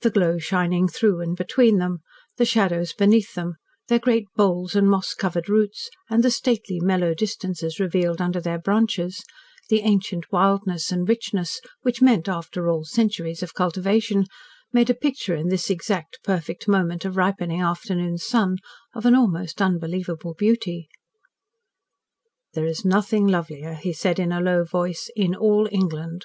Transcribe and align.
The 0.00 0.08
glow 0.08 0.38
shining 0.38 0.88
through 0.88 1.20
and 1.20 1.36
between 1.36 1.76
them, 1.76 1.98
the 2.38 2.46
shadows 2.46 2.94
beneath 2.94 3.34
them, 3.34 3.56
their 3.88 3.98
great 3.98 4.24
boles 4.34 4.74
and 4.74 4.88
moss 4.88 5.12
covered 5.12 5.46
roots, 5.50 5.90
and 6.08 6.24
the 6.24 6.30
stately, 6.30 6.80
mellow 6.80 7.12
distances 7.12 7.78
revealed 7.78 8.18
under 8.22 8.40
their 8.40 8.58
branches, 8.58 9.22
the 9.68 9.80
ancient 9.80 10.32
wildness 10.32 10.90
and 10.90 11.06
richness, 11.06 11.60
which 11.82 12.00
meant, 12.00 12.30
after 12.30 12.70
all, 12.70 12.86
centuries 12.86 13.42
of 13.42 13.52
cultivation, 13.52 14.24
made 14.72 14.88
a 14.88 14.94
picture 14.94 15.34
in 15.36 15.50
this 15.50 15.68
exact, 15.68 16.18
perfect 16.24 16.66
moment 16.66 17.04
of 17.04 17.18
ripening 17.18 17.60
afternoon 17.60 18.16
sun 18.16 18.56
of 18.94 19.04
an 19.04 19.14
almost 19.14 19.60
unbelievable 19.60 20.32
beauty. 20.32 20.88
"There 22.54 22.64
is 22.64 22.86
nothing 22.86 23.26
lovelier," 23.26 23.74
he 23.74 23.92
said 23.92 24.18
in 24.18 24.32
a 24.32 24.40
low 24.40 24.64
voice, 24.64 25.10
"in 25.14 25.34
all 25.34 25.68
England." 25.70 26.24